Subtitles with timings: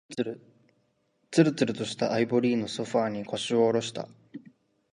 [0.09, 0.41] つる
[1.29, 4.09] つるとしたアイボリーのソファーに、腰を下ろした。